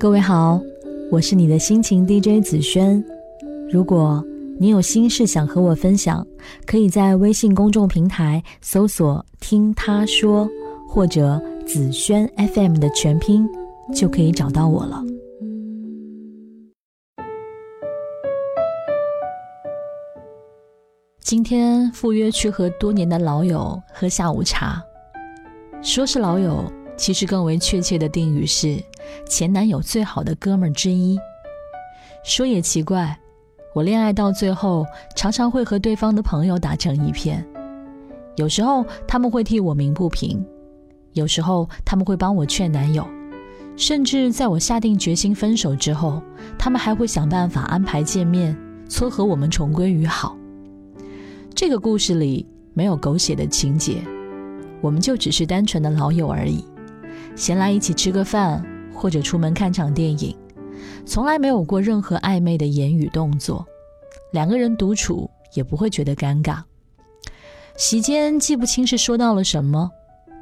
[0.00, 0.58] 各位好，
[1.10, 3.04] 我是你的心情 DJ 紫萱。
[3.70, 4.24] 如果
[4.58, 6.26] 你有心事想和我分享，
[6.64, 10.48] 可以在微信公众平台搜索“听他说”
[10.88, 13.46] 或者“紫萱 FM” 的全拼，
[13.94, 15.04] 就可以找到我了。
[21.20, 24.82] 今天赴约去和多年的老友喝下午茶，
[25.82, 26.64] 说是老友，
[26.96, 28.82] 其实更为确切的定语是
[29.26, 31.18] 前男友最好的哥们儿之一。
[32.24, 33.18] 说也奇怪，
[33.74, 34.84] 我恋爱到最后，
[35.16, 37.46] 常常会和对方的朋友打成一片，
[38.36, 40.44] 有时候他们会替我鸣不平，
[41.14, 43.06] 有时候他们会帮我劝男友，
[43.76, 46.22] 甚至在我下定决心分手之后，
[46.58, 48.56] 他们还会想办法安排见面，
[48.88, 50.36] 撮合我们重归于好。
[51.54, 54.02] 这个故事里没有狗血的情节，
[54.82, 56.64] 我们就只是单纯的老友而已，
[57.34, 58.62] 闲来一起吃个饭，
[59.00, 60.36] 或者出门看场电影，
[61.06, 63.66] 从来没有过任何暧昧的言语动作，
[64.30, 66.58] 两个人独处也不会觉得尴尬。
[67.78, 69.90] 席间记不清是说到了什么，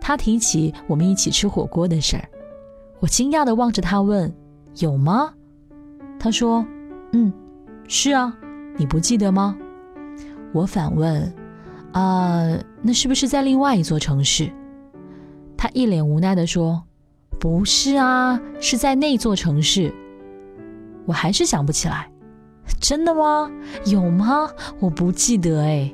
[0.00, 2.28] 他提起我们一起吃火锅的事儿，
[2.98, 4.34] 我惊讶地望着他问
[4.80, 5.32] ：“有吗？”
[6.18, 6.66] 他说
[7.14, 7.32] ：“嗯，
[7.86, 8.36] 是啊，
[8.76, 9.56] 你不记得吗？”
[10.52, 11.32] 我反问
[11.94, 14.50] ：“啊，那是不是在另外一座城市？”
[15.56, 16.82] 他一脸无奈地说
[17.38, 19.94] ：“不是啊，是在那座城市。”
[21.06, 22.10] 我还是想不起来，
[22.80, 23.50] 真的吗？
[23.86, 24.50] 有吗？
[24.78, 25.92] 我不记得哎。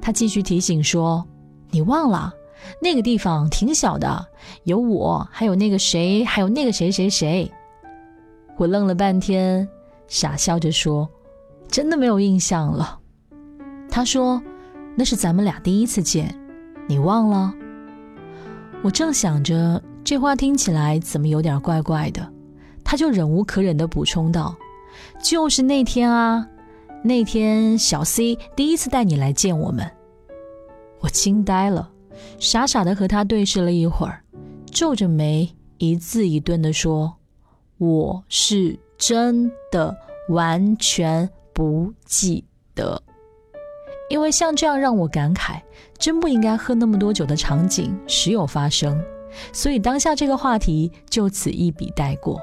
[0.00, 1.26] 他继续提醒说
[1.72, 2.30] ：“你忘了，
[2.82, 4.26] 那个地方挺小的，
[4.64, 7.50] 有我，还有那个谁，还有那个谁谁谁。”
[8.58, 9.66] 我愣了半天，
[10.06, 11.08] 傻笑着说
[11.66, 12.98] ：“真的没有印象了。”
[13.88, 14.42] 他说
[14.94, 16.38] ：“那是咱们俩第一次见，
[16.86, 17.54] 你忘了？”
[18.84, 22.30] 我正想着这话听起来怎么有点怪怪的，
[22.84, 24.54] 他就忍无可忍地补充道
[25.24, 26.46] ：“就是那天啊，
[27.02, 29.90] 那天小 C 第一次带你来见我们。”
[31.00, 31.90] 我惊呆了，
[32.38, 34.22] 傻傻地和他对视了一会儿，
[34.70, 37.14] 皱着眉一字一顿地说
[37.78, 39.96] ：“我是真的
[40.28, 42.44] 完全不记
[42.74, 43.02] 得。”
[44.10, 45.58] 因为像这样让我感慨，
[45.96, 49.02] 真不应该喝那么多酒的场景时有发生，
[49.52, 52.40] 所以当下这个话题就此一笔带过。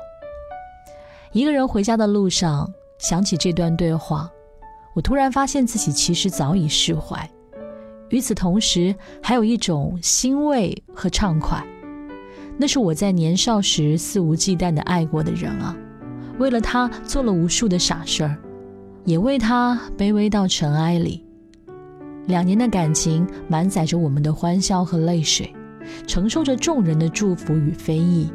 [1.31, 2.69] 一个人回家的路上，
[3.00, 4.29] 想起这段对话，
[4.94, 7.30] 我突然发现自己其实早已释怀。
[8.09, 8.94] 与此同时，
[9.24, 11.66] 还有一种欣慰和畅快，
[12.57, 15.75] 那是我在年少时肆无忌惮的爱过的人啊，
[16.38, 18.38] 为了他做了无数的傻事儿，
[19.06, 21.25] 也为他卑微到尘埃里。
[22.25, 25.51] 两年的感情满载着我们的欢笑和泪水，
[26.07, 28.31] 承受着众人的祝福与非议，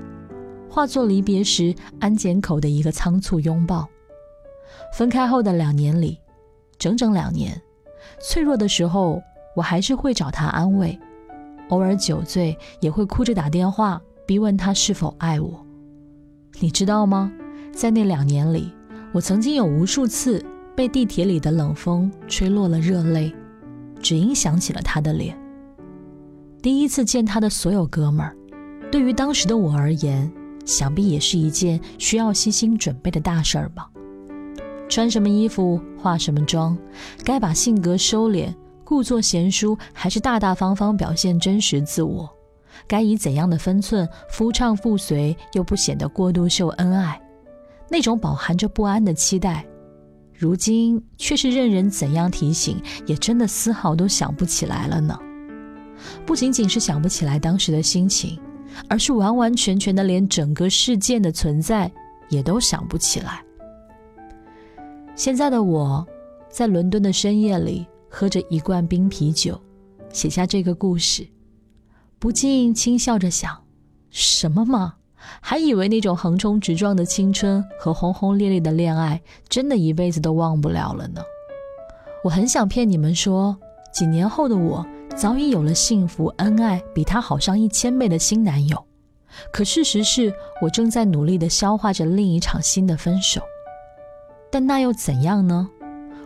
[0.68, 3.88] 化作离别时安检口的一个仓促拥抱。
[4.94, 6.18] 分开后的两年里，
[6.78, 7.60] 整整两年，
[8.20, 9.22] 脆弱的时候
[9.54, 10.98] 我还是会找他安慰，
[11.68, 15.64] 偶尔酒醉也会哭着打电话逼问他是否爱我。
[16.60, 17.32] 你知道吗？
[17.72, 18.72] 在那两年里，
[19.12, 23.34] 我曾经有无数次被地铁里的冷风吹落了热泪。
[24.02, 25.36] 只因想起了他的脸。
[26.66, 28.36] 第一次见他的所有哥们儿，
[28.90, 30.28] 对于当时的我而言，
[30.64, 33.88] 想必也是一件需要细心准备的大事儿吧。
[34.88, 36.76] 穿什么衣服，化什么妆，
[37.22, 42.28] 该把性格收敛，故作贤淑，还是大大方方表现真实自我？
[42.88, 47.22] 该以怎样的分寸，夫唱妇随又不显得过度秀恩爱？
[47.88, 49.64] 那种饱含着不安的期待。
[50.34, 55.16] 如今却是任人怎样提醒，也真的丝毫都想不起来了呢。
[56.26, 58.38] 不仅仅是想不起来当时的心情，
[58.88, 61.90] 而是完完全全的连整个事件的存在
[62.28, 63.42] 也都想不起来。
[65.14, 66.06] 现在的我，
[66.50, 69.58] 在伦敦的深夜里喝着一罐冰啤酒，
[70.12, 71.26] 写下这个故事，
[72.18, 73.56] 不禁轻笑着想：
[74.10, 74.94] 什么嘛？
[75.40, 81.20] 还以为那种横冲直撞的青春和轰轰烈烈的恋爱，真的一辈子都忘不了了呢。
[82.24, 83.56] 我很想骗你们说，
[83.92, 84.86] 几年后的我
[85.16, 88.86] 早已有了幸福、恩爱，比他好上一千倍的新男友。
[89.50, 90.30] 可事实是
[90.60, 93.40] 我正在努力地消化着另一场新的分手。
[94.50, 95.68] 但那又怎样呢？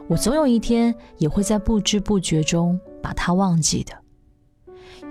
[0.09, 3.93] 我总有一天也会在不知不觉中把他忘记的。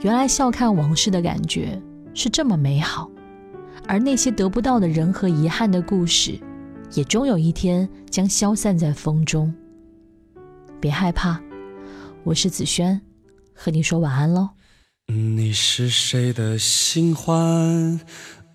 [0.01, 1.81] 原来笑看往事的感觉
[2.13, 3.09] 是这么美好。
[3.87, 6.37] 而那些得不到的人和遗憾的故事，
[6.93, 9.53] 也终有一天将消散在风中。
[10.81, 11.41] 别害怕，
[12.23, 13.01] 我是子轩，
[13.61, 14.51] 和你说晚安喽。
[15.07, 17.99] 你是谁的新欢？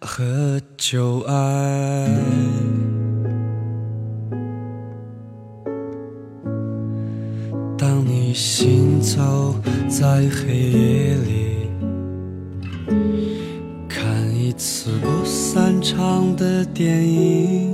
[0.01, 2.09] 和旧爱。
[7.77, 9.55] 当你行走
[9.91, 11.69] 在黑夜里，
[13.87, 17.74] 看一次不散场的电影。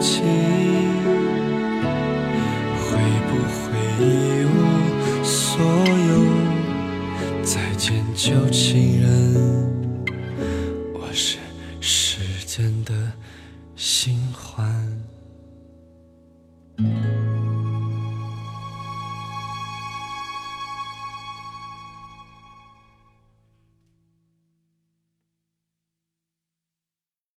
[0.00, 0.39] 情？